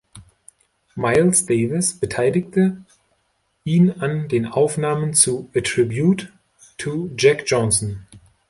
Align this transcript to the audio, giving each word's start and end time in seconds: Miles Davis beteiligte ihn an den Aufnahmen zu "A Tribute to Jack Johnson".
Miles 0.95 1.45
Davis 1.45 1.93
beteiligte 1.99 2.81
ihn 3.63 3.91
an 3.91 4.29
den 4.29 4.47
Aufnahmen 4.47 5.13
zu 5.13 5.51
"A 5.55 5.61
Tribute 5.61 6.33
to 6.79 7.11
Jack 7.15 7.43
Johnson". 7.45 8.07